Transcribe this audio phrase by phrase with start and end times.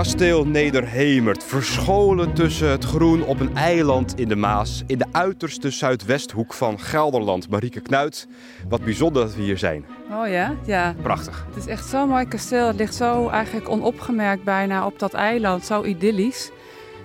[0.00, 5.70] Kasteel Nederhemert, verscholen tussen het groen op een eiland in de Maas, in de uiterste
[5.70, 7.50] zuidwesthoek van Gelderland.
[7.50, 8.28] Marieke Knuit,
[8.68, 9.84] wat bijzonder dat we hier zijn.
[10.10, 10.94] Oh ja, ja.
[11.02, 11.46] Prachtig.
[11.48, 12.66] Het is echt zo'n mooi kasteel.
[12.66, 16.50] Het ligt zo eigenlijk onopgemerkt bijna op dat eiland, zo idyllisch.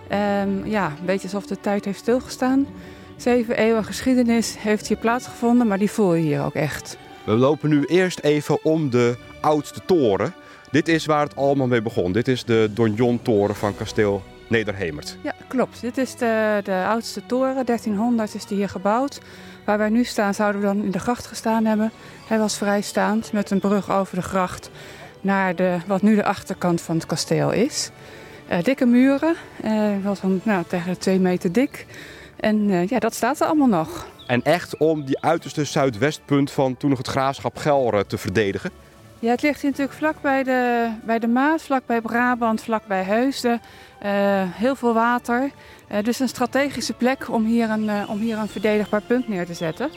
[0.07, 2.67] Ehm, ja, een beetje alsof de tijd heeft stilgestaan.
[3.15, 6.97] Zeven eeuwen geschiedenis heeft hier plaatsgevonden, maar die voel je hier ook echt.
[7.25, 10.33] We lopen nu eerst even om de oudste toren.
[10.75, 12.11] Dit is waar het allemaal mee begon.
[12.11, 15.17] Dit is de Donjon-toren van kasteel Nederhemert.
[15.21, 15.81] Ja, klopt.
[15.81, 17.65] Dit is de, de oudste toren.
[17.65, 19.19] 1300 is die hier gebouwd.
[19.65, 21.91] Waar wij nu staan zouden we dan in de gracht gestaan hebben.
[22.27, 24.69] Hij was vrijstaand met een brug over de gracht
[25.21, 27.89] naar de, wat nu de achterkant van het kasteel is.
[28.51, 29.35] Uh, dikke muren,
[29.65, 31.85] uh, was een, nou, tegen de twee meter dik.
[32.35, 34.07] En uh, ja, dat staat er allemaal nog.
[34.27, 38.71] En echt om die uiterste zuidwestpunt van toen nog het graafschap Gelre te verdedigen?
[39.25, 42.87] Ja, het ligt hier natuurlijk vlak bij de, bij de Maas, vlak bij Brabant, vlak
[42.87, 43.61] bij Heusden.
[44.05, 44.09] Uh,
[44.45, 45.51] heel veel water.
[45.91, 49.45] Uh, dus een strategische plek om hier een, uh, om hier een verdedigbaar punt neer
[49.45, 49.89] te zetten.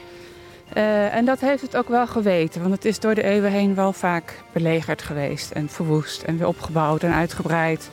[1.11, 3.93] en dat heeft het ook wel geweten, want het is door de eeuwen heen wel
[3.93, 7.89] vaak belegerd geweest en verwoest en weer opgebouwd en uitgebreid.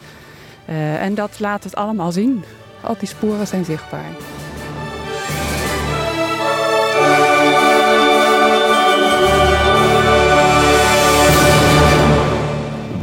[1.01, 2.45] en dat laat het allemaal zien.
[2.81, 4.46] Al die sporen zijn zichtbaar.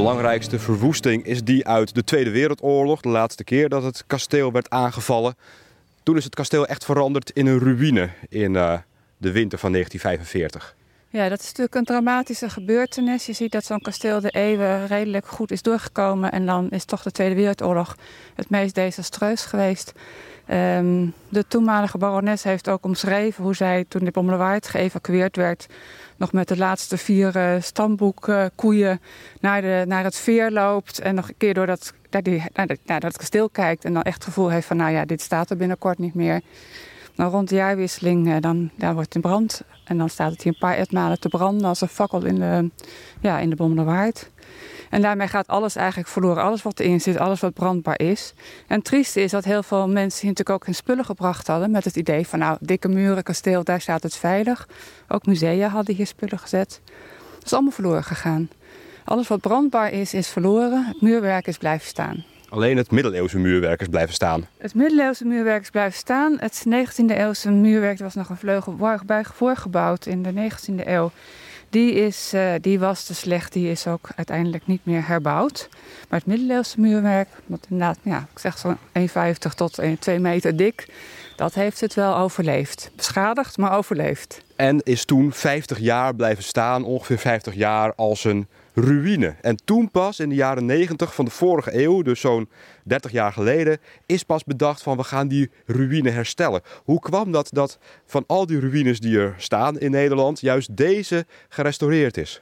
[0.03, 4.69] Belangrijkste verwoesting is die uit de Tweede Wereldoorlog, de laatste keer dat het kasteel werd
[4.69, 5.35] aangevallen.
[6.03, 8.77] Toen is het kasteel echt veranderd in een ruïne in uh,
[9.17, 10.75] de winter van 1945.
[11.09, 13.25] Ja, dat is natuurlijk een dramatische gebeurtenis.
[13.25, 16.31] Je ziet dat zo'n kasteel de eeuwen redelijk goed is doorgekomen.
[16.31, 17.95] En dan is toch de Tweede Wereldoorlog
[18.35, 19.93] het meest desastreus geweest.
[20.51, 25.67] Um, de toenmalige barones heeft ook omschreven hoe zij toen de Bommelerwaard geëvacueerd werd,
[26.17, 29.01] nog met de laatste vier uh, stamboekkoeien
[29.39, 32.21] naar, naar het veer loopt en nog een keer door dat, naar,
[32.53, 35.21] naar, naar dat kasteel kijkt en dan echt het gevoel heeft van nou ja, dit
[35.21, 36.41] staat er binnenkort niet meer.
[37.15, 40.59] Nou, rond de jaarwisseling uh, dan, wordt in brand en dan staat het hier een
[40.59, 42.69] paar etmalen te branden als een fakkel in de,
[43.19, 44.31] ja, in de.
[44.93, 46.43] En daarmee gaat alles eigenlijk verloren.
[46.43, 48.33] Alles wat erin zit, alles wat brandbaar is.
[48.67, 51.71] En het trieste is dat heel veel mensen hier natuurlijk ook hun spullen gebracht hadden.
[51.71, 54.67] Met het idee van nou, dikke muren, kasteel, daar staat het veilig.
[55.07, 56.81] Ook musea hadden hier spullen gezet.
[57.33, 58.49] Dat is allemaal verloren gegaan.
[59.05, 60.85] Alles wat brandbaar is, is verloren.
[60.85, 62.23] Het muurwerk is blijven staan.
[62.49, 64.47] Alleen het middeleeuwse muurwerk is blijven staan.
[64.57, 66.37] Het middeleeuwse muurwerk is blijven staan.
[66.39, 68.77] Het 19e eeuwse muurwerk was nog een vleugel
[69.33, 71.11] voorgebouwd in de 19e eeuw.
[71.73, 75.69] Die, is, uh, die was te slecht, die is ook uiteindelijk niet meer herbouwd.
[76.09, 80.87] Maar het middeleeuwse muurwerk, wat inderdaad, ja, ik zeg zo'n 1,50 tot 2 meter dik,
[81.35, 82.91] dat heeft het wel overleefd.
[82.95, 84.41] Beschadigd, maar overleefd.
[84.55, 89.35] En is toen 50 jaar blijven staan, ongeveer 50 jaar als een ruïne.
[89.41, 92.49] En toen pas, in de jaren 90 van de vorige eeuw, dus zo'n
[92.83, 96.61] 30 jaar geleden, is pas bedacht van we gaan die ruïne herstellen.
[96.83, 101.25] Hoe kwam dat dat van al die ruïnes die er staan in Nederland, juist deze
[101.49, 102.41] gerestaureerd is?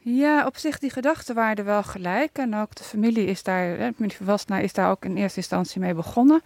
[0.00, 2.38] Ja, op zich die gedachten waren wel gelijk.
[2.38, 6.42] En ook de familie is daar, Wassenaar is daar ook in eerste instantie mee begonnen.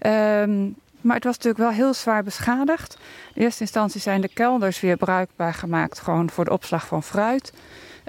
[0.00, 2.96] Um, maar het was natuurlijk wel heel zwaar beschadigd.
[3.34, 7.52] In eerste instantie zijn de kelders weer bruikbaar gemaakt, gewoon voor de opslag van fruit.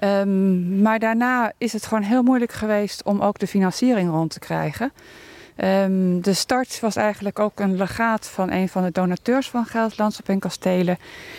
[0.04, 4.40] Um, maar daarna is het gewoon heel moeilijk geweest om ook de financiering rond te
[4.40, 4.92] krijgen.
[5.64, 10.22] Um, de start was eigenlijk ook een legaat van een van de donateurs van Gelderlands
[10.26, 10.98] en Kastelen.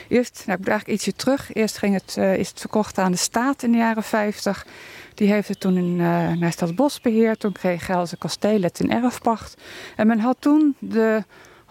[0.08, 1.52] Eerst, nou, ik moet eigenlijk ietsje terug.
[1.52, 4.66] Eerst ging het, uh, is het verkocht aan de staat in de jaren 50.
[5.14, 7.40] Die heeft het toen in, uh, naar Stadsbos beheerd.
[7.40, 9.56] Toen kreeg Gelderse Kastelen het in erfpacht.
[9.96, 11.24] En men had toen de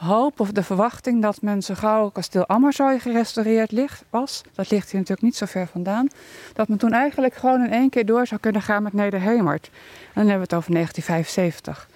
[0.06, 4.42] hoop of de verwachting dat men zo gauw kasteel Ammerzooi gerestaureerd ligt, was.
[4.54, 6.08] Dat ligt hier natuurlijk niet zo ver vandaan.
[6.54, 9.70] Dat men toen eigenlijk gewoon in één keer door zou kunnen gaan met Nederhemert.
[9.74, 11.90] En dan hebben we het over 1975.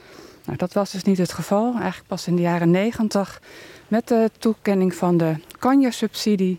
[0.46, 1.72] Nou, dat was dus niet het geval.
[1.74, 3.42] Eigenlijk pas in de jaren 90
[3.88, 6.58] met de toekenning van de Kanja-subsidie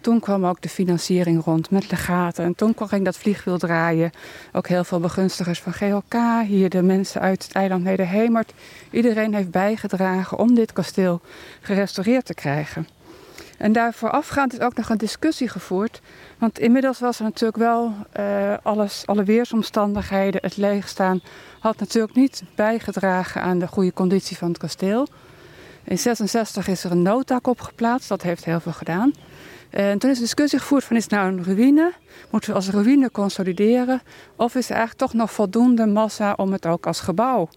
[0.00, 2.44] toen kwam ook de financiering rond met legaten.
[2.44, 4.10] En toen ging dat vliegwiel draaien.
[4.52, 8.52] Ook heel veel begunstigers van GLK, hier de mensen uit het eiland Nederhemert.
[8.90, 11.20] Iedereen heeft bijgedragen om dit kasteel
[11.60, 12.88] gerestaureerd te krijgen.
[13.58, 16.00] En daar voorafgaand is ook nog een discussie gevoerd.
[16.38, 21.20] Want inmiddels was er natuurlijk wel uh, alles, alle weersomstandigheden, het leegstaan,
[21.58, 25.06] had natuurlijk niet bijgedragen aan de goede conditie van het kasteel.
[25.84, 29.12] In 66 is er een nooddak opgeplaatst, dat heeft heel veel gedaan.
[29.70, 31.92] En toen is de discussie gevoerd van is het nou een ruïne?
[32.30, 34.02] Moeten we als ruïne consolideren?
[34.36, 37.48] Of is er eigenlijk toch nog voldoende massa om het ook als gebouw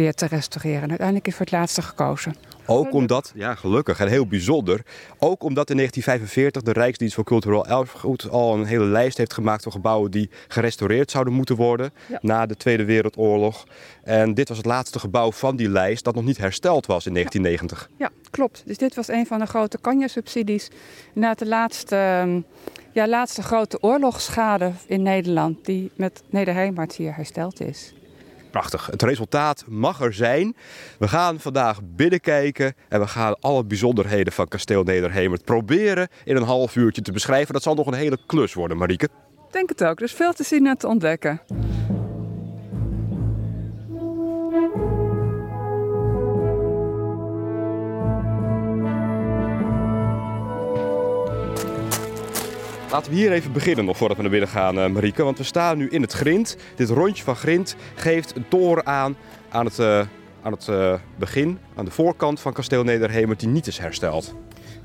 [0.00, 0.88] weer te restaureren.
[0.88, 2.34] Uiteindelijk is voor het laatste gekozen.
[2.66, 4.82] Ook omdat, ja gelukkig en heel bijzonder,
[5.18, 9.62] ook omdat in 1945 de Rijksdienst voor Cultureel Erfgoed al een hele lijst heeft gemaakt
[9.62, 13.66] van gebouwen die gerestaureerd zouden moeten worden na de Tweede Wereldoorlog.
[14.02, 17.12] En dit was het laatste gebouw van die lijst dat nog niet hersteld was in
[17.12, 17.90] 1990.
[17.96, 18.62] Ja, klopt.
[18.66, 20.68] Dus dit was een van de grote Kanja-subsidies.
[21.12, 22.40] Na de laatste, ehm,
[22.92, 27.92] ja, laatste grote oorlogsschade in Nederland die met Nederheimart hier hersteld is.
[28.50, 28.86] Prachtig.
[28.86, 30.56] Het resultaat mag er zijn.
[30.98, 36.42] We gaan vandaag binnenkijken en we gaan alle bijzonderheden van kasteel Nederhemert proberen in een
[36.42, 37.52] half uurtje te beschrijven.
[37.52, 39.08] Dat zal nog een hele klus worden, Marieke.
[39.50, 39.98] Denk het ook.
[39.98, 41.40] Er is veel te zien en te ontdekken.
[52.90, 55.22] Laten we hier even beginnen nog voordat we naar binnen gaan, uh, Marieke.
[55.22, 56.56] Want we staan nu in het grind.
[56.76, 59.16] Dit rondje van grind geeft een toren aan
[59.48, 59.98] aan het, uh,
[60.42, 64.34] aan het uh, begin, aan de voorkant van kasteel Nederhemert, die niet is hersteld.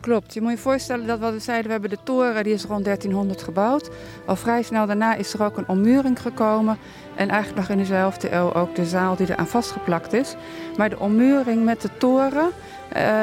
[0.06, 0.34] Klopt.
[0.34, 2.84] Je moet je voorstellen dat wat we zeiden, we hebben de toren, die is rond
[2.84, 3.90] 1300 gebouwd.
[4.26, 6.78] Al vrij snel daarna is er ook een ommuring gekomen.
[7.16, 10.36] En eigenlijk nog in dezelfde eeuw ook de zaal die eraan vastgeplakt is.
[10.78, 12.50] Maar de ommuring met de toren,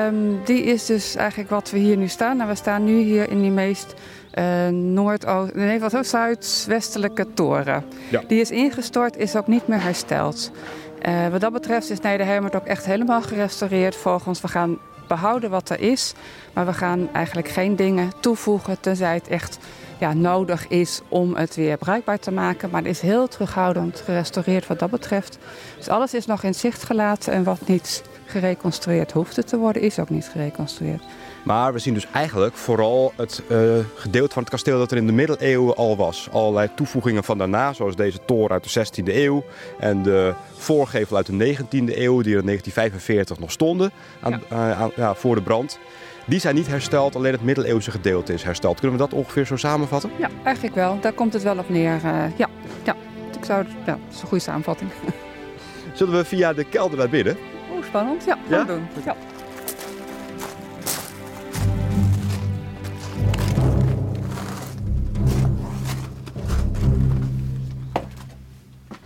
[0.06, 2.36] um, die is dus eigenlijk wat we hier nu staan.
[2.36, 3.94] Nou, we staan nu hier in die meest
[4.34, 7.84] uh, noordoost, nee, wat ook zuidwestelijke toren.
[8.10, 8.22] Ja.
[8.28, 10.50] Die is ingestort, is ook niet meer hersteld.
[11.08, 13.96] Uh, wat dat betreft is Nederhemert ook echt helemaal gerestaureerd.
[13.96, 14.78] Volgens we gaan
[15.14, 16.12] behouden wat er is,
[16.52, 19.58] maar we gaan eigenlijk geen dingen toevoegen tenzij het echt
[19.98, 22.70] ja, nodig is om het weer bruikbaar te maken.
[22.70, 25.38] Maar het is heel terughoudend gerestaureerd wat dat betreft.
[25.76, 29.98] Dus alles is nog in zicht gelaten en wat niet gereconstrueerd hoefde te worden, is
[29.98, 31.02] ook niet gereconstrueerd.
[31.42, 33.58] Maar we zien dus eigenlijk vooral het uh,
[33.94, 36.28] gedeelte van het kasteel dat er in de middeleeuwen al was.
[36.32, 39.44] Allerlei toevoegingen van daarna, zoals deze toren uit de 16e eeuw
[39.78, 43.90] en de voorgevel uit de 19e eeuw, die er in 1945 nog stonden
[44.20, 44.56] aan, ja.
[44.56, 45.78] Uh, aan, ja, voor de brand.
[46.26, 48.80] Die zijn niet hersteld, alleen het middeleeuwse gedeelte is hersteld.
[48.80, 50.10] Kunnen we dat ongeveer zo samenvatten?
[50.18, 51.00] Ja, eigenlijk wel.
[51.00, 51.94] Daar komt het wel op neer.
[51.94, 52.48] Uh, ja,
[52.82, 52.96] ja.
[53.38, 54.90] Ik zou, ja, dat is een goede samenvatting.
[55.94, 57.36] Zullen we via de kelder naar binnen?
[57.92, 58.24] Spannend.
[58.24, 58.66] Ja, gaan ja?
[58.66, 59.04] we doen.
[59.04, 59.16] Ja.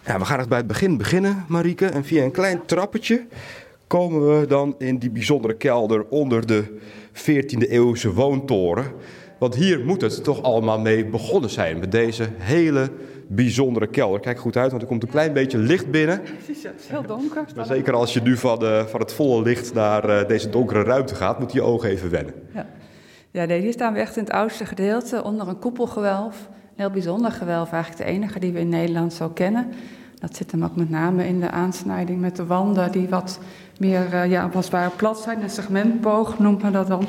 [0.05, 1.87] Ja, we gaan het bij het begin beginnen, Marieke.
[1.87, 3.27] En via een klein trappetje
[3.87, 6.79] komen we dan in die bijzondere kelder onder de
[7.13, 8.93] 14e eeuwse woontoren.
[9.39, 11.79] Want hier moet het toch allemaal mee begonnen zijn.
[11.79, 12.91] Met deze hele
[13.27, 14.21] bijzondere kelder.
[14.21, 16.21] Kijk goed uit, want er komt een klein beetje licht binnen.
[16.23, 17.45] Precies, het is heel donker.
[17.57, 20.83] Maar zeker als je nu van, de, van het volle licht naar uh, deze donkere
[20.83, 22.35] ruimte gaat, moet je ogen even wennen.
[22.55, 22.67] Ja.
[23.31, 26.49] ja, nee, hier staan we echt in het oudste gedeelte, onder een koepelgewelf.
[26.51, 29.67] Een heel bijzonder gewelf, eigenlijk de enige die we in Nederland zo kennen.
[30.19, 33.39] Dat zit hem ook met name in de aansnijding met de wanden, die wat
[33.79, 35.43] meer uh, ja, als ware plat zijn.
[35.43, 37.07] Een segmentboog noemt men dat dan.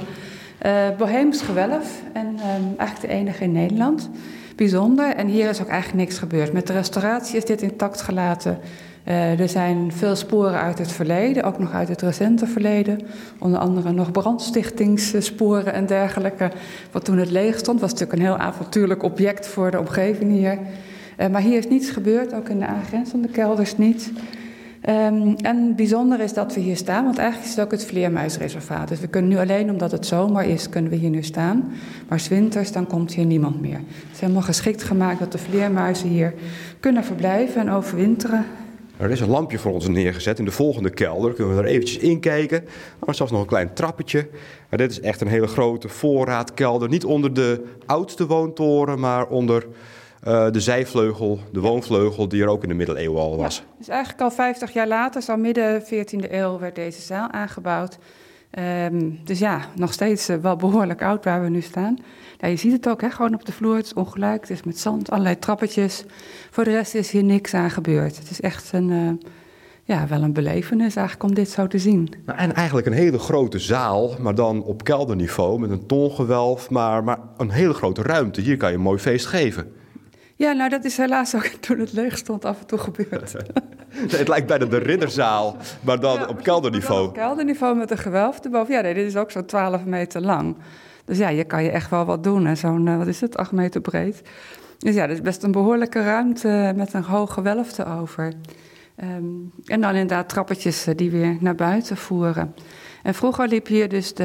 [0.66, 4.10] Uh, Boheems gewelf en um, eigenlijk de enige in Nederland.
[4.58, 5.16] Bijzonder.
[5.16, 6.54] En hier is ook eigenlijk niks gebeurd.
[6.54, 8.60] Met de restauratie is dit intact gelaten.
[9.08, 13.00] Uh, er zijn veel sporen uit het verleden, ook nog uit het recente verleden.
[13.40, 16.52] Onder andere nog brandstichtingssporen en dergelijke.
[16.92, 20.58] Wat toen het leeg stond, was natuurlijk een heel avontuurlijk object voor de omgeving hier.
[21.18, 24.12] Uh, maar hier is niets gebeurd, ook in de aangrenzende kelders niet.
[24.90, 28.88] Um, en bijzonder is dat we hier staan, want eigenlijk is het ook het vleermuisreservaat.
[28.88, 31.72] Dus we kunnen nu alleen omdat het zomer is, kunnen we hier nu staan.
[32.08, 33.78] Maar winters, dan komt hier niemand meer.
[33.78, 36.34] Het is helemaal geschikt gemaakt dat de vleermuizen hier
[36.80, 38.46] kunnen verblijven en overwinteren.
[38.98, 41.34] Er is een lampje voor ons neergezet in de volgende kelder.
[41.34, 42.64] Kunnen we er eventjes in kijken.
[43.06, 44.28] Is zelfs nog een klein trappetje.
[44.70, 46.90] Maar dit is echt een hele grote voorraadkelder.
[46.90, 49.66] Niet onder de oudste woontoren, maar onder
[50.24, 53.58] uh, de zijvleugel, de woonvleugel, die er ook in de middeleeuwen al was.
[53.58, 57.98] Ja, dus eigenlijk al 50 jaar later, zo midden 14e eeuw, werd deze zaal aangebouwd.
[58.60, 61.98] Um, dus ja, nog steeds uh, wel behoorlijk oud waar we nu staan.
[62.40, 64.64] Nou, je ziet het ook, hè, gewoon op de vloer, het is ongelijk, het is
[64.64, 66.04] met zand, allerlei trappetjes.
[66.52, 68.18] Voor de rest is hier niks aan gebeurd.
[68.18, 69.10] Het is echt een, uh,
[69.84, 72.14] ja, wel een belevenis eigenlijk om dit zo te zien.
[72.26, 77.04] Nou, en eigenlijk een hele grote zaal, maar dan op kelderniveau met een tolgewelf, maar,
[77.04, 78.42] maar een hele grote ruimte.
[78.42, 79.72] Hier kan je een mooi feest geven.
[80.38, 83.36] Ja, nou dat is helaas ook toen het leeg stond af en toe gebeurd.
[84.18, 87.08] het lijkt bijna de ridderzaal, maar dan ja, op kelderniveau.
[87.08, 88.74] Op kelderniveau met een gewelf erboven.
[88.74, 90.56] Ja, nee, dit is ook zo'n 12 meter lang.
[91.06, 92.58] Dus ja, je kan je echt wel wat doen.
[92.58, 94.22] Zo'n, uh, wat is het, 8 meter breed.
[94.78, 98.34] Dus ja, dat is best een behoorlijke ruimte met een hoog gewelf erover.
[99.04, 102.54] Um, en dan inderdaad trappetjes die weer naar buiten voeren.
[103.08, 104.24] En vroeger liep hier dus de,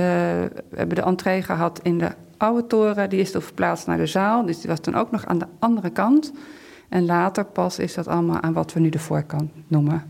[0.70, 4.06] we hebben de entree gehad in de oude toren, die is toen verplaatst naar de
[4.06, 4.46] zaal.
[4.46, 6.32] Dus die was dan ook nog aan de andere kant.
[6.88, 10.02] En later pas is dat allemaal aan wat we nu de voorkant noemen.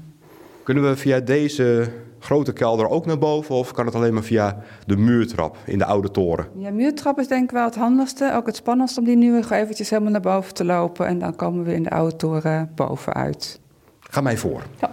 [0.63, 4.63] Kunnen we via deze grote kelder ook naar boven of kan het alleen maar via
[4.87, 6.47] de muurtrap in de oude toren?
[6.57, 8.33] Ja, muurtrap is denk ik wel het handigste.
[8.35, 11.07] Ook het spannendste om die nu eventjes helemaal naar boven te lopen.
[11.07, 13.61] En dan komen we in de oude toren bovenuit.
[14.01, 14.63] Ga mij voor.
[14.81, 14.91] Ja.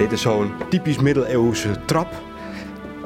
[0.00, 2.08] Dit is zo'n typisch middeleeuwse trap.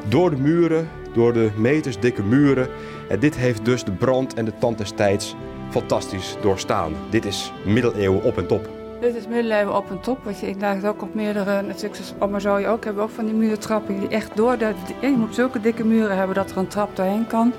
[0.08, 2.68] Door de muren, door de meters dikke muren.
[3.08, 5.34] En dit heeft dus de brand en de tand destijds
[5.70, 6.92] fantastisch doorstaan.
[7.10, 8.68] Dit is middeleeuwen op en top.
[9.00, 10.24] Dit is middeleeuwen op en top.
[10.24, 13.24] Wat je inderdaad ook op meerdere, natuurlijk zoals Oma zo je ook hebben, ook van
[13.24, 14.72] die muurtrappen die echt door de.
[15.00, 17.52] Je moet zulke dikke muren hebben dat er een trap doorheen kan.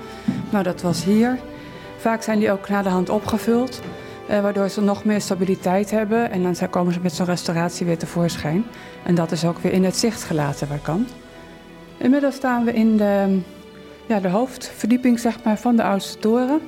[0.50, 1.38] Nou, dat was hier.
[1.96, 3.80] Vaak zijn die ook naar de hand opgevuld.
[4.28, 6.30] Eh, waardoor ze nog meer stabiliteit hebben.
[6.30, 8.64] En dan komen ze met zo'n restauratie weer tevoorschijn.
[9.04, 11.06] En dat is ook weer in het zicht gelaten waar kan.
[11.96, 13.40] Inmiddels staan we in de,
[14.06, 16.60] ja, de hoofdverdieping zeg maar, van de oudste toren.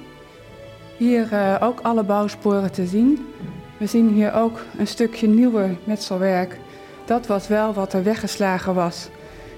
[0.96, 3.26] Hier uh, ook alle bouwsporen te zien.
[3.76, 6.58] We zien hier ook een stukje nieuwer metselwerk.
[7.04, 9.08] Dat was wel wat er weggeslagen was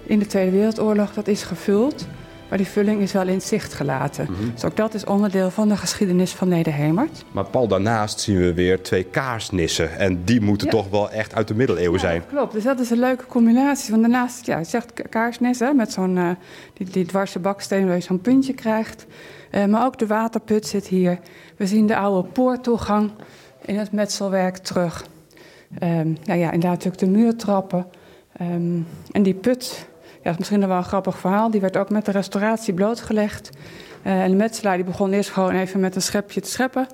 [0.03, 1.13] in de Tweede Wereldoorlog.
[1.13, 2.07] Dat is gevuld.
[2.51, 4.27] Maar die vulling is wel in zicht gelaten.
[4.31, 4.51] Mhm.
[4.53, 7.25] Dus ook dat is onderdeel van de geschiedenis van Nederhemert.
[7.33, 9.99] Maar Paul, daarnaast zien we weer twee kaarsnissen.
[9.99, 12.23] En die moeten toch wel echt uit de middeleeuwen zijn.
[12.29, 13.91] klopt, dus dat is een leuke combinatie.
[13.91, 16.31] Want daarnaast, ja, het zegt kaarsnissen met zo'n uh,
[16.73, 19.07] die, die dwarse baksteen waar je zo'n puntje krijgt.
[19.51, 21.19] Uh, maar ook de waterput zit hier.
[21.57, 23.11] We zien de oude poorttoegang
[23.65, 25.07] in het metselwerk terug.
[25.83, 27.87] Um, nou ja, inderdaad natuurlijk de muurtrappen.
[28.41, 29.89] Um, en die put
[30.23, 31.51] ja, is misschien wel een grappig verhaal.
[31.51, 33.51] Die werd ook met de restauratie blootgelegd.
[34.07, 36.87] Uh, en de metselaar die begon eerst gewoon even met een schepje te scheppen.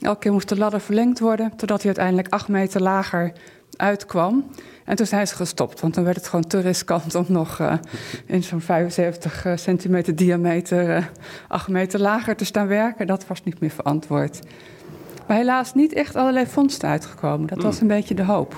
[0.00, 3.32] Elke keer moest de ladder verlengd worden, totdat hij uiteindelijk acht meter lager
[3.76, 4.44] uitkwam.
[4.84, 7.72] En toen zijn ze gestopt, want dan werd het gewoon te riskant om nog uh,
[8.26, 11.04] in zo'n 75 uh, centimeter diameter uh,
[11.48, 13.06] acht meter lager te staan werken.
[13.06, 14.40] Dat was niet meer verantwoord.
[15.26, 17.46] Maar helaas niet echt allerlei vondsten uitgekomen.
[17.46, 18.56] Dat was een beetje de hoop.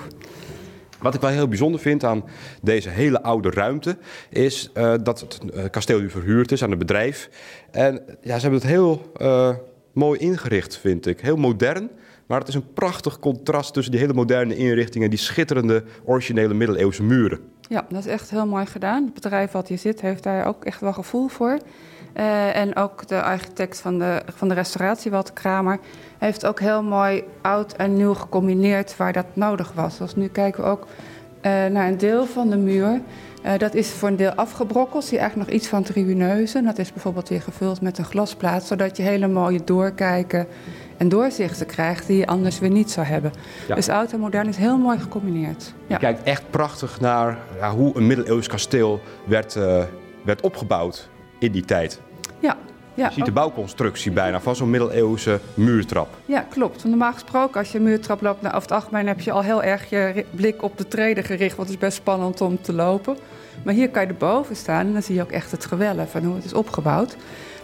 [1.01, 2.23] Wat ik wel heel bijzonder vind aan
[2.61, 3.97] deze hele oude ruimte,
[4.29, 7.29] is uh, dat het uh, kasteel nu verhuurd is aan een bedrijf.
[7.71, 9.55] En ja, ze hebben het heel uh,
[9.93, 11.19] mooi ingericht, vind ik.
[11.21, 11.89] Heel modern.
[12.27, 16.53] Maar het is een prachtig contrast tussen die hele moderne inrichting en die schitterende originele
[16.53, 17.39] middeleeuwse muren.
[17.69, 19.03] Ja, dat is echt heel mooi gedaan.
[19.03, 21.57] Het bedrijf wat hier zit heeft daar ook echt wel gevoel voor.
[22.17, 25.79] Uh, en ook de architect van de, van de restauratie, Walter Kramer,
[26.17, 29.97] heeft ook heel mooi oud en nieuw gecombineerd waar dat nodig was.
[29.97, 33.01] Dus nu kijken we ook uh, naar een deel van de muur.
[33.45, 35.03] Uh, dat is voor een deel afgebrokkeld.
[35.03, 36.63] Zie je eigenlijk nog iets van tribuneuzen.
[36.63, 40.47] Dat is bijvoorbeeld weer gevuld met een glasplaat, zodat je hele mooie doorkijken
[40.97, 43.31] en doorzichten krijgt die je anders weer niet zou hebben.
[43.67, 43.75] Ja.
[43.75, 45.73] Dus oud en modern is heel mooi gecombineerd.
[45.87, 45.95] Ja.
[45.95, 49.53] Je kijkt echt prachtig naar ja, hoe een middeleeuws kasteel werd,
[50.23, 51.09] werd opgebouwd
[51.41, 51.99] in die tijd.
[52.39, 52.57] Ja.
[52.93, 56.07] Ja, je ziet de bouwconstructie bijna van zo'n middeleeuwse muurtrap.
[56.25, 56.75] Ja, klopt.
[56.75, 59.41] Want normaal gesproken, als je een muurtrap loopt, nou, over het algemeen heb je al
[59.41, 61.55] heel erg je blik op de treden gericht.
[61.55, 63.17] Want het is best spannend om te lopen.
[63.63, 66.23] Maar hier kan je erboven staan en dan zie je ook echt het gewelf van
[66.23, 67.15] hoe het is opgebouwd.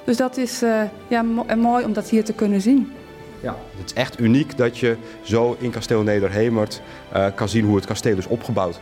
[0.03, 1.25] Dus dat is uh, ja,
[1.57, 2.91] mooi om dat hier te kunnen zien.
[3.41, 6.81] Ja, het is echt uniek dat je zo in kasteel Nederhemert
[7.15, 8.79] uh, kan zien hoe het kasteel is opgebouwd.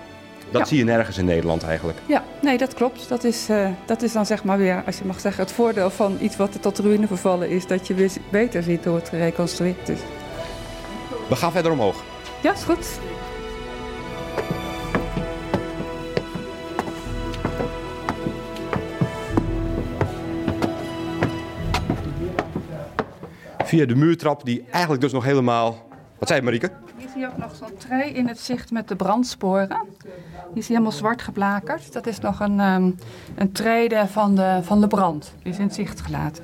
[0.56, 0.76] Dat ja.
[0.76, 1.98] zie je nergens in Nederland eigenlijk.
[2.06, 3.10] Ja, nee, dat klopt.
[3.10, 5.90] Dat is, uh, dat is dan zeg maar weer, als je mag zeggen, het voordeel
[5.90, 9.10] van iets wat er tot ruïne vervallen is, dat je weer beter ziet hoe het
[9.10, 10.00] gereconstrueerd is.
[11.30, 12.04] We gaan verder omhoog.
[12.42, 13.00] Ja, is goed.
[23.64, 25.86] Via de muurtrap die eigenlijk dus nog helemaal...
[26.25, 26.75] Wat zei je Marieke?
[26.98, 29.77] Hier zie je ook nog zo'n tree in het zicht met de brandsporen.
[30.53, 31.94] Die is helemaal zwart geblakerd.
[31.94, 32.96] Dat is nog een, um,
[33.36, 35.34] een trede van de, van de brand.
[35.44, 36.44] Die is in het zicht gelaten.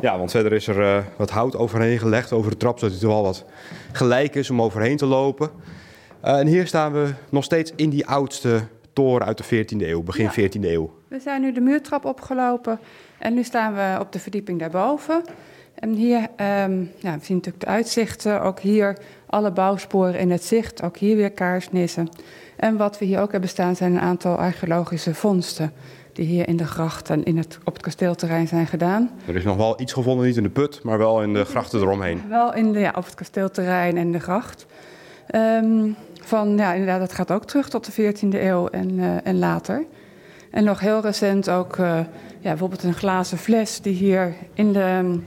[0.00, 3.02] Ja, want verder is er uh, wat hout overheen gelegd over de trap, zodat het
[3.02, 3.44] wel wat
[3.92, 5.50] gelijk is om overheen te lopen.
[6.24, 8.60] Uh, en hier staan we nog steeds in die oudste
[8.92, 10.48] toren uit de 14e eeuw, begin ja.
[10.48, 10.94] 14e eeuw.
[11.08, 12.78] We zijn nu de muurtrap opgelopen
[13.18, 15.22] en nu staan we op de verdieping daarboven.
[15.74, 18.96] En hier um, ja, we zien natuurlijk de uitzichten, ook hier
[19.26, 22.08] alle bouwsporen in het zicht, ook hier weer kaarsnissen.
[22.56, 25.72] En wat we hier ook hebben staan zijn een aantal archeologische vondsten
[26.12, 29.10] die hier in de gracht en in het, op het kasteelterrein zijn gedaan.
[29.26, 31.80] Er is nog wel iets gevonden, niet in de put, maar wel in de grachten
[31.80, 32.22] eromheen.
[32.28, 34.66] Wel in de, ja, op het kasteelterrein en de gracht.
[35.34, 39.38] Um, van, ja, inderdaad, dat gaat ook terug tot de 14e eeuw en, uh, en
[39.38, 39.84] later.
[40.50, 41.86] En nog heel recent ook uh,
[42.38, 45.18] ja, bijvoorbeeld een glazen fles die hier in de,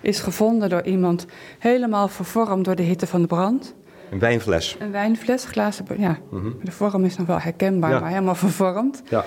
[0.00, 1.26] is gevonden door iemand.
[1.58, 3.74] Helemaal vervormd door de hitte van de brand.
[4.10, 4.76] Een wijnfles.
[4.78, 5.84] Een wijnfles, glazen.
[5.96, 6.48] Ja, mhm.
[6.62, 9.02] de vorm is nog wel herkenbaar, maar helemaal vervormd.
[9.08, 9.24] Ja,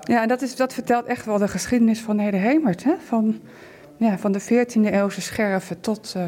[0.00, 2.84] ja en dat, is, dat vertelt echt wel de geschiedenis van Nederhemert.
[2.84, 2.92] Hè?
[3.06, 3.40] Van,
[3.96, 6.14] ja, van de 14e eeuwse scherven tot.
[6.16, 6.22] Uh,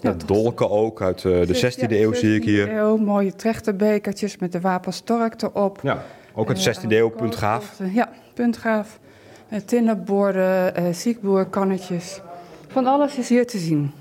[0.00, 2.76] ja, dolken ook uit uh, de 16e eeuw zie ik hier.
[2.76, 5.78] Eeuw, mooie trechterbekertjes met de wapen Stork erop.
[5.82, 7.80] Ja, ook uit de 16e eeuw, puntgaaf.
[7.92, 8.98] Ja, puntgaaf.
[9.52, 12.20] Uh, tinnenborden, ziekboerkannetjes.
[12.72, 13.92] Van alles is hier te zien.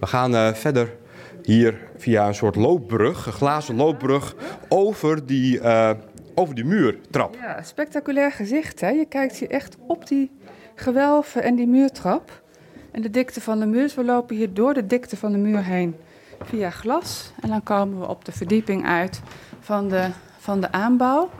[0.00, 0.96] We gaan verder
[1.42, 4.34] hier via een soort loopbrug, een glazen loopbrug,
[4.68, 5.90] over die, uh,
[6.34, 7.34] over die muurtrap.
[7.40, 8.80] Ja, spectaculair gezicht.
[8.80, 8.88] Hè?
[8.88, 10.30] Je kijkt hier echt op die
[10.74, 12.42] gewelven en die muurtrap.
[12.90, 13.92] En de dikte van de muur.
[13.96, 15.96] we lopen hier door de dikte van de muur heen
[16.40, 17.32] via glas.
[17.40, 19.20] En dan komen we op de verdieping uit
[19.60, 21.30] van de, van de aanbouw.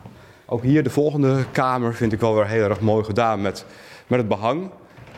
[0.47, 3.65] Ook hier de volgende kamer vind ik wel weer heel erg mooi gedaan met,
[4.07, 4.71] met het behang.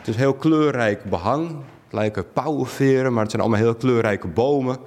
[0.05, 1.55] Het is heel kleurrijk behang
[1.89, 4.77] lijken pauwenveren, maar het zijn allemaal heel kleurrijke bomen.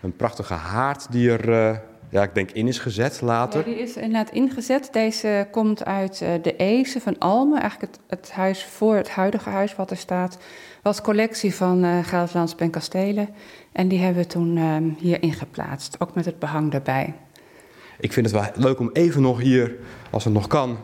[0.00, 3.58] Een prachtige haard die er, uh, ja, ik denk, in is gezet later.
[3.58, 4.88] Ja, die is inderdaad ingezet.
[4.92, 7.60] Deze komt uit uh, de Eese van Almen.
[7.60, 10.38] Eigenlijk het, het, huis voor het huidige huis wat er staat.
[10.82, 13.28] Was collectie van uh, Gelderlands en Kastelen.
[13.72, 16.00] En die hebben we toen uh, hier ingeplaatst.
[16.00, 17.14] Ook met het behang erbij.
[18.00, 19.76] Ik vind het wel leuk om even nog hier,
[20.10, 20.78] als het nog kan,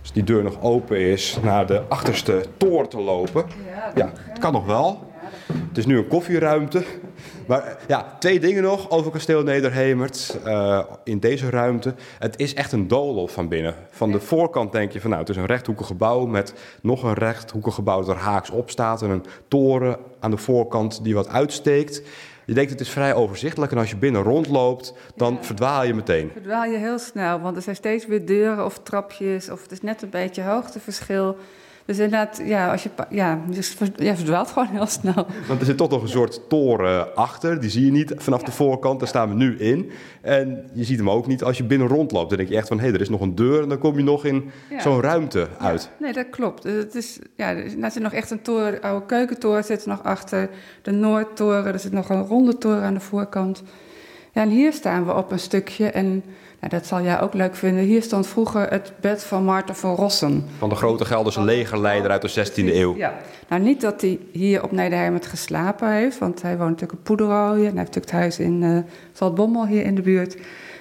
[0.00, 3.44] als die deur nog open is, naar de achterste toren te lopen.
[3.94, 5.08] Ja, het kan nog wel.
[5.68, 6.84] Het is nu een koffieruimte.
[7.46, 11.94] Maar ja, twee dingen nog over kasteel Nederhemert uh, in deze ruimte.
[12.18, 13.74] Het is echt een doolhof van binnen.
[13.90, 17.14] Van de voorkant denk je van nou, het is een rechthoekig gebouw met nog een
[17.14, 21.28] rechthoekig gebouw dat er haaks op staat en een toren aan de voorkant die wat
[21.28, 22.02] uitsteekt.
[22.44, 26.30] Je denkt het is vrij overzichtelijk en als je binnen rondloopt, dan verdwaal je meteen.
[26.32, 29.82] Verdwaal je heel snel, want er zijn steeds weer deuren of trapjes of het is
[29.82, 31.36] net een beetje hoogteverschil.
[31.90, 35.26] Dus inderdaad, ja, als je, ja, dus je verdwaalt gewoon heel snel.
[35.48, 37.60] Want er zit toch nog een soort toren achter.
[37.60, 38.98] Die zie je niet vanaf de voorkant.
[38.98, 39.90] Daar staan we nu in.
[40.20, 42.28] En je ziet hem ook niet als je binnen rondloopt.
[42.28, 43.62] Dan denk je echt van, hé, hey, er is nog een deur.
[43.62, 45.90] En dan kom je nog in zo'n ruimte uit.
[45.98, 46.62] Nee, dat klopt.
[46.62, 48.80] Dus het is, ja, er zit nog echt een toren.
[48.80, 50.50] oude keukentoren zit er nog achter.
[50.82, 51.72] De Noordtoren.
[51.72, 53.62] Er zit nog een ronde toren aan de voorkant.
[54.32, 55.90] Ja, en hier staan we op een stukje.
[55.90, 56.24] En
[56.60, 57.84] nou, dat zal jij ook leuk vinden.
[57.84, 60.44] Hier stond vroeger het bed van Maarten van Rossen.
[60.58, 62.96] Van de grote Gelderse legerleider uit de 16e eeuw.
[62.96, 63.14] Ja,
[63.48, 67.66] nou niet dat hij hier op Nederheimet geslapen heeft, want hij woont natuurlijk in Poederooien.
[67.66, 68.78] En hij heeft natuurlijk het huis in uh,
[69.12, 70.36] Zaltbommel hier in de buurt.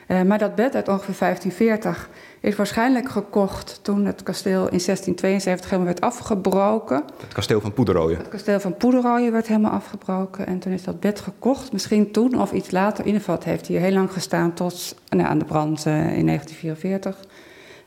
[0.10, 5.69] Uh, maar dat bed uit ongeveer 1540 is waarschijnlijk gekocht toen het kasteel in 1672
[5.69, 7.04] helemaal werd afgebroken.
[7.19, 8.17] Het kasteel van Poederooien.
[8.17, 11.72] Het kasteel van Poederooien werd helemaal afgebroken en toen is dat bed gekocht.
[11.72, 13.00] Misschien toen of iets later.
[13.00, 16.26] In ieder geval heeft hij heel lang gestaan tot nou, aan de brand uh, in
[16.26, 17.17] 1944.
[17.17, 17.26] Um,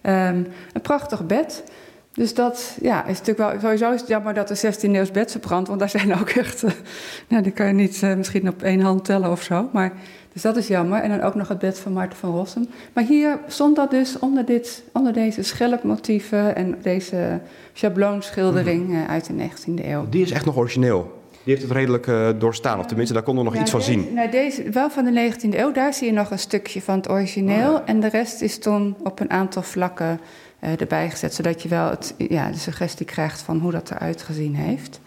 [0.00, 1.64] ehm, een prachtig bed.
[2.12, 3.60] Dus dat ja, is natuurlijk wel.
[3.60, 6.64] Sowieso is het jammer dat de 16 eeuws bed brandt, want daar zijn ook echt.
[6.64, 6.70] Uh,
[7.28, 9.68] nou, die kan je niet misschien op één hand tellen of zo.
[9.72, 9.92] Maar
[10.32, 11.02] dus dat is jammer.
[11.02, 12.68] En dan ook nog het bed van Maarten van Rossum.
[12.92, 17.40] Maar hier stond dat dus onder, dit, onder deze schelpmotieven en deze
[17.72, 19.10] schabloonschildering mhm.
[19.10, 20.06] uit de 19e eeuw.
[20.08, 21.20] Die is echt nog origineel.
[21.44, 24.14] Die heeft het redelijk uh, doorstaan, of tenminste, daar konden we nog iets van zien.
[24.14, 27.10] Nou, deze, wel van de 19e eeuw, daar zie je nog een stukje van het
[27.10, 27.74] origineel.
[27.74, 30.20] Oh, en de rest is toen op een aantal vlakken
[30.60, 34.22] uh, erbij gezet, zodat je wel het, ja, de suggestie krijgt van hoe dat eruit
[34.22, 35.00] gezien heeft.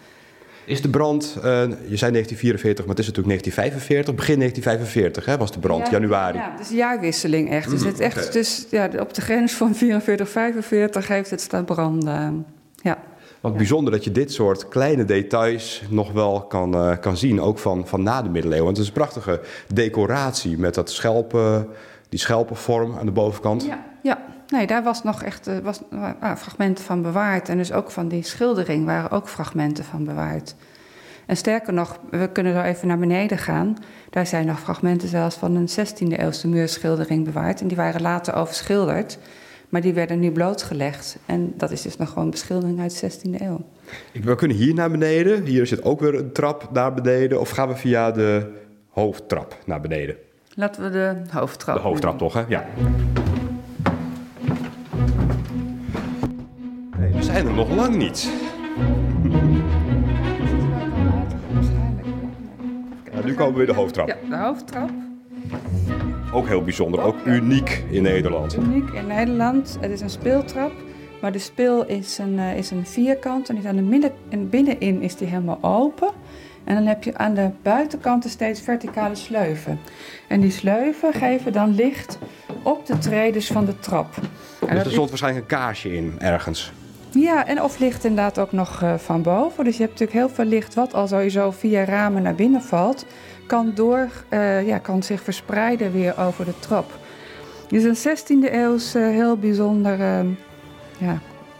[0.66, 5.38] Is de brand, uh, je zei 1944, maar het is natuurlijk 1945, begin 1945 hè,
[5.38, 6.38] was de brand, januari.
[6.38, 7.70] Ja, dus jaarwisseling echt.
[7.70, 12.46] Dus het echt dus, ja, op de grens van 44, 45 heeft het staan branden.
[12.82, 12.98] Ja.
[13.40, 17.58] Wat bijzonder dat je dit soort kleine details nog wel kan, uh, kan zien, ook
[17.58, 18.64] van, van na de middeleeuwen.
[18.64, 19.40] Want het is een prachtige
[19.72, 21.68] decoratie met dat schelpen,
[22.08, 23.64] die schelpenvorm aan de bovenkant.
[23.64, 24.35] Ja, ja.
[24.48, 27.48] Nee, daar was nog echt uh, was, uh, fragmenten van bewaard.
[27.48, 30.54] En dus ook van die schildering waren ook fragmenten van bewaard.
[31.26, 33.76] En sterker nog, we kunnen zo even naar beneden gaan.
[34.10, 37.60] Daar zijn nog fragmenten zelfs van een 16e eeuwse muurschildering bewaard.
[37.60, 39.18] En die waren later overschilderd.
[39.68, 41.18] Maar die werden nu blootgelegd.
[41.26, 43.60] En dat is dus nog gewoon beschildering uit de 16e eeuw.
[44.22, 45.44] We kunnen hier naar beneden.
[45.44, 47.40] Hier zit ook weer een trap naar beneden.
[47.40, 48.52] Of gaan we via de
[48.88, 50.16] hoofdtrap naar beneden?
[50.54, 51.76] Laten we de hoofdtrap.
[51.76, 52.44] De hoofdtrap toch, hè?
[52.48, 52.64] Ja.
[57.36, 58.30] Zijn er nog lang niet.
[63.24, 64.08] nu komen we de hoofdtrap.
[64.08, 64.90] Ja, de hoofdtrap.
[66.32, 68.56] Ook heel bijzonder, ook uniek in Nederland.
[68.56, 69.76] Uniek in Nederland.
[69.80, 70.72] Het is een speeltrap,
[71.20, 74.48] maar de speel is een, uh, is een vierkant en, is aan de midden, en
[74.48, 76.10] binnenin is die helemaal open.
[76.64, 79.78] En dan heb je aan de buitenkanten steeds verticale sleuven.
[80.28, 82.18] En die sleuven geven dan licht
[82.62, 84.14] op de tredes van de trap.
[84.66, 86.72] En Dus er stond waarschijnlijk een kaarsje in ergens.
[87.18, 89.64] Ja, en of licht inderdaad ook nog eh, van boven.
[89.64, 93.06] Dus je hebt natuurlijk heel veel licht wat al sowieso via ramen naar binnen valt.
[93.46, 96.98] Kan, door, eh, ja, kan zich verspreiden weer over de trap.
[97.68, 100.26] Dus een 16e eeuws eh, heel bijzonder, eh,
[100.98, 101.18] ja,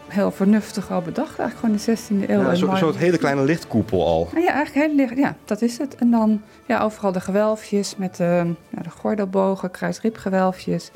[0.09, 1.39] heel vernuftig al bedacht.
[1.39, 2.41] Eigenlijk gewoon de 16e eeuw.
[2.43, 4.29] Ja, Zo'n soort hele kleine lichtkoepel al.
[4.33, 5.17] Nou ja, eigenlijk heel licht.
[5.17, 5.95] Ja, dat is het.
[5.95, 10.91] En dan ja, overal de gewelfjes met de, ja, de gordelbogen, kruisriepgewelfjes.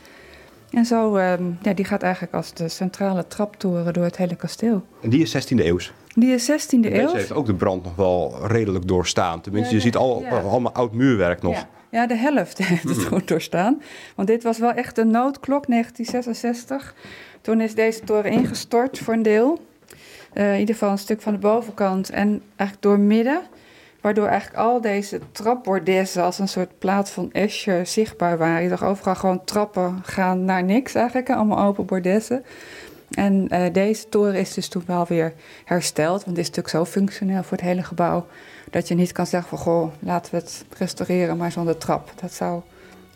[0.70, 4.85] En zo, ehm, ja, die gaat eigenlijk als de centrale traptoren door het hele kasteel.
[5.02, 5.92] En die is 16e eeuws.
[6.14, 7.02] Die is 16e eeuw.
[7.04, 9.40] Deze heeft ook de brand nog wel redelijk doorstaan.
[9.40, 10.40] Tenminste, Ja, je ziet al, ja.
[10.40, 11.54] allemaal oud muurwerk nog.
[11.54, 11.68] Ja.
[11.90, 13.83] ja, de helft heeft het goed doorstaan.
[14.16, 16.94] Want dit was wel echt een noodklok, 1966.
[17.40, 19.61] Toen is deze toren ingestort voor een deel.
[20.33, 23.42] Eh, in ieder geval een stuk van de bovenkant en eigenlijk door midden.
[24.00, 28.62] Waardoor eigenlijk al deze trapbordessen als een soort plaat van Escher zichtbaar waren.
[28.62, 31.30] Je zag overal gewoon trappen gaan naar niks eigenlijk.
[31.30, 32.44] Allemaal open bordessen.
[33.10, 35.32] En eh, deze toren is dus toen wel weer
[35.64, 36.24] hersteld.
[36.24, 38.26] Want het is natuurlijk zo functioneel voor het hele gebouw.
[38.70, 42.12] Dat je niet kan zeggen van goh, laten we het restaureren maar zonder trap.
[42.20, 42.60] Dat zou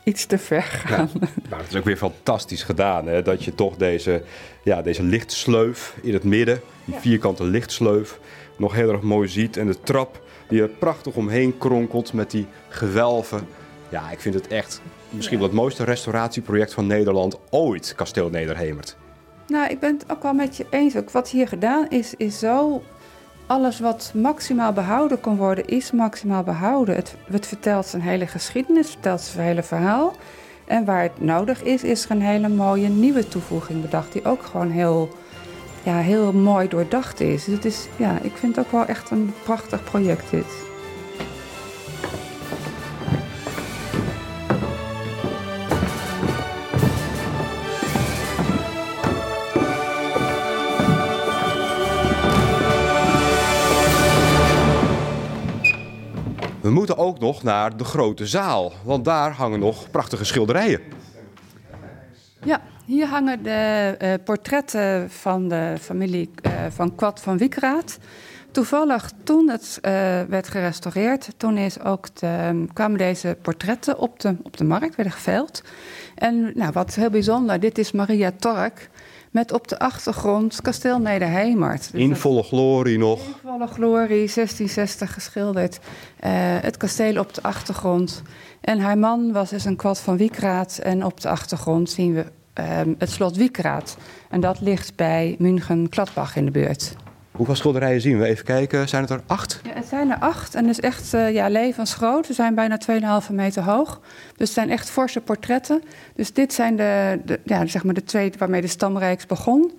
[0.04, 1.10] iets te ver gaan.
[1.50, 3.06] Maar het is ook weer fantastisch gedaan.
[3.06, 3.22] Hè?
[3.22, 4.22] Dat je toch deze,
[4.62, 7.00] ja, deze lichtsleuf in het midden, die Ja.
[7.00, 8.18] vierkante lichtsleuf,
[8.56, 9.56] nog heel erg mooi ziet.
[9.56, 13.46] En de trap die er prachtig omheen kronkelt met die gewelven.
[13.88, 14.80] Ja, ik vind het echt
[15.10, 18.96] misschien wel het mooiste restauratieproject van Nederland ooit, Kasteel Nederhemert.
[19.46, 20.96] Nou, ik ben het ook wel met je eens.
[20.96, 22.82] Ook wat hier gedaan is, is zo.
[23.46, 26.94] Alles wat maximaal behouden kon worden, is maximaal behouden.
[26.94, 30.14] Het, het vertelt zijn hele geschiedenis, het vertelt zijn hele verhaal.
[30.64, 34.12] En waar het nodig is, is er een hele mooie nieuwe toevoeging bedacht.
[34.12, 35.08] Die ook gewoon heel,
[35.84, 37.44] ja, heel mooi doordacht is.
[37.44, 40.46] Dus het is, ja, ik vind het ook wel echt een prachtig project dit.
[56.60, 60.80] We moeten ook nog naar de grote zaal, want daar hangen nog prachtige schilderijen.
[62.44, 67.98] Ja, hier hangen de eh, portretten van de familie eh, van Kwad van Wiekeraat.
[68.50, 69.92] Toevallig toen het eh,
[70.28, 75.12] werd gerestaureerd, toen is ook de, kwamen deze portretten op de, op de markt, werden
[75.14, 75.62] geveild.
[76.14, 78.90] En nou, wat heel bijzonder, dit is Maria Tork
[79.30, 81.92] met op de achtergrond kasteel Nederhemert.
[81.92, 83.26] Dus In volle glorie nog.
[83.26, 85.78] in volle glorie, 1660 geschilderd.
[86.60, 88.22] Het kasteel op de achtergrond.
[88.60, 90.78] En haar man was dus een kwad van Wiekraat.
[90.82, 93.96] En op de achtergrond zien we ehm, het slot Wiekraat.
[94.30, 96.96] En dat ligt bij München-Kladbach in de buurt.
[97.36, 98.24] Hoeveel schilderijen zien we?
[98.24, 99.60] Even kijken, zijn het er acht?
[99.64, 102.26] Ja, het zijn er acht en het is echt eh, ja, levensgroot.
[102.26, 102.78] Ze zijn bijna
[103.26, 104.00] 2,5 meter hoog.
[104.36, 105.82] Dus het zijn echt forse portretten.
[106.14, 109.72] Dus dit zijn de, de, ja, zeg maar de twee waarmee de stamrijks begon.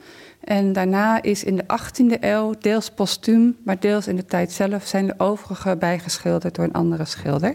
[0.44, 4.86] En daarna is in de 18e eeuw, deels postuum, maar deels in de tijd zelf,
[4.86, 7.54] zijn de overige bijgeschilderd door een andere schilder.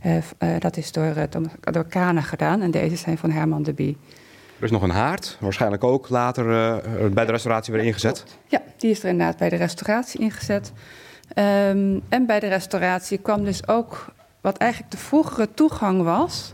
[0.00, 0.22] Eh, eh,
[0.58, 1.14] dat is door,
[1.60, 3.96] door Kane gedaan en deze zijn van Herman de Bie.
[4.62, 8.24] Er is nog een haard, waarschijnlijk ook later eh, bij de restauratie weer ingezet.
[8.46, 10.72] Ja, die is er inderdaad bij de restauratie ingezet.
[11.34, 14.06] Ehm, en bij de restauratie kwam dus ook
[14.40, 16.52] wat eigenlijk de vroegere toegang was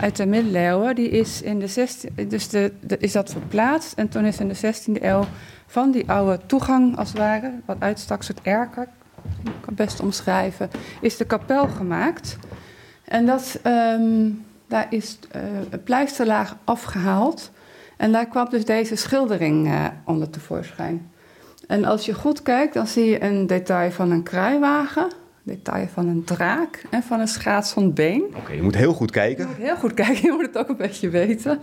[0.00, 0.94] uit de middeleeuwen.
[0.94, 3.92] Die is in de 16, dus de, is dat verplaatst.
[3.92, 5.24] En toen is in de 16e eeuw
[5.66, 8.88] van die oude toegang, als het ware, wat uitstak, soort erker,
[9.44, 10.70] ik kan het best omschrijven,
[11.00, 12.36] is de kapel gemaakt.
[13.04, 14.26] En dat, ehm,
[14.68, 17.50] daar is eh, een pleisterlaag afgehaald.
[17.96, 21.10] En daar kwam dus deze schildering eh, onder tevoorschijn.
[21.66, 25.08] En als je goed kijkt, dan zie je een detail van een kruiwagen,
[25.42, 28.24] detail van een draak en van een schaatsend been.
[28.36, 29.46] Oké, je moet heel goed Je kijken.
[29.46, 31.60] moet heel goed kijken, je moet het ook een beetje weten.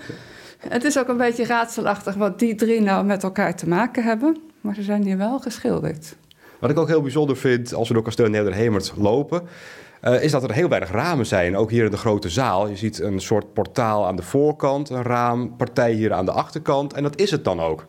[0.57, 4.37] Het is ook een beetje raadselachtig wat die drie nou met elkaar te maken hebben.
[4.61, 6.15] Maar ze zijn hier wel geschilderd.
[6.59, 9.41] Wat ik ook heel bijzonder vind als we door kasteel Nederhemert lopen,
[10.05, 11.57] eh, is dat er heel weinig ramen zijn.
[11.57, 12.67] Ook hier in de grote zaal.
[12.67, 16.93] Je ziet een soort portaal aan de voorkant, een raampartij hier aan de achterkant.
[16.93, 17.87] En dat is het dan ook.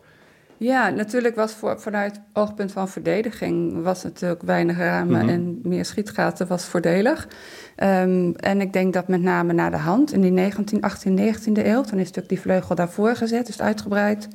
[0.57, 5.29] Ja, natuurlijk was voor, vanuit oogpunt van verdediging was natuurlijk weinig ramen Mhm.
[5.29, 7.27] en meer schietgaten was voordelig.
[7.75, 11.67] Ehm, en ik denk dat met name naar de hand in die 19, 18, 19e
[11.67, 14.27] eeuw, toen is natuurlijk die vleugel daarvoor gezet, dus uitgebreid.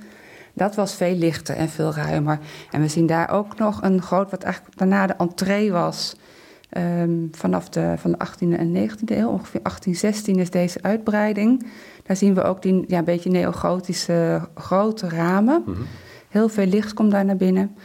[0.55, 2.39] Dat was veel lichter en veel ruimer.
[2.71, 6.17] En we zien daar ook nog een groot, wat eigenlijk daarna de entree was.
[6.73, 11.67] Ehm, vanaf de, van de 18e en 19e eeuw, ongeveer 1816 is deze uitbreiding.
[12.03, 15.63] Daar zien we ook die ja, een beetje neogotische grote ramen.
[15.67, 15.81] Mhm.
[16.29, 17.77] Heel veel licht komt daar naar binnen.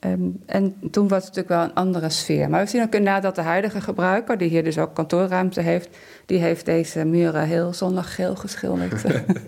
[0.00, 2.50] Ehm, en toen was het natuurlijk wel een andere sfeer.
[2.50, 5.96] Maar we zien ook inderdaad dat de huidige gebruiker, die hier dus ook kantoorruimte heeft,
[6.26, 9.02] die heeft deze muren heel zondaggeel geschilderd.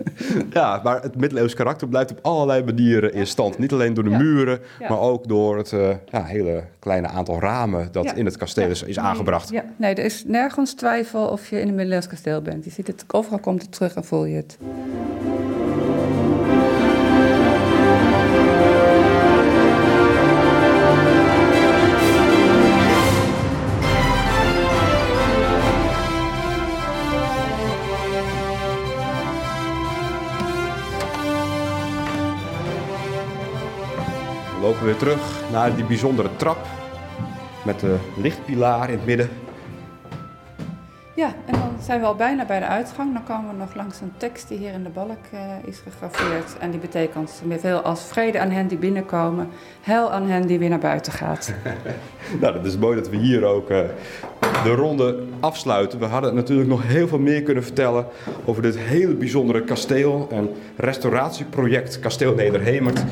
[0.51, 3.59] ja, maar het middeleeuws karakter blijft op allerlei manieren in stand.
[3.59, 7.89] Niet alleen door de muren, maar ook door het uh, ja, hele kleine aantal ramen
[7.93, 9.51] dat in het kasteel is, is aangebracht.
[9.51, 12.65] Ja, nee, er is nergens twijfel of je in een middeleeuws kasteel bent.
[12.65, 14.59] Je ziet het, overal komt het terug en voel je het.
[34.99, 36.67] Terug naar die bijzondere trap
[37.65, 39.31] met de lichtpilaar in het midden.
[41.15, 43.13] Ja, en dan zijn we al bijna bij de uitgang.
[43.13, 46.59] Dan komen we nog langs een tekst die hier in de balk uh, is gegraveerd.
[46.59, 49.49] En die betekent veel als vrede aan hen die binnenkomen,
[49.81, 51.53] hel aan hen die weer naar buiten gaat.
[52.41, 53.79] nou, dat is mooi dat we hier ook uh,
[54.65, 55.99] de ronde afsluiten.
[55.99, 58.07] We hadden natuurlijk nog heel veel meer kunnen vertellen
[58.45, 63.05] over dit hele bijzondere kasteel en restauratieproject Kasteel Nederhemert.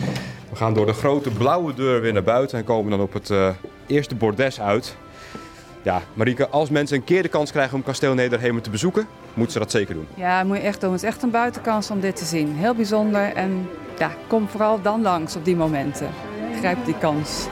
[0.57, 3.31] We gaan door de grote blauwe deur weer naar buiten en komen dan op het
[3.31, 3.49] uh,
[3.87, 4.97] eerste bordes uit.
[5.83, 9.53] Ja, Marieke, als mensen een keer de kans krijgen om Kasteel Nederhemert te bezoeken, moeten
[9.53, 10.07] ze dat zeker doen.
[10.15, 10.93] Ja, moet je echt doen.
[10.93, 12.55] Het is echt een buitenkans om dit te zien.
[12.55, 16.09] Heel bijzonder en ja, kom vooral dan langs op die momenten.
[16.59, 17.47] Grijp die kans.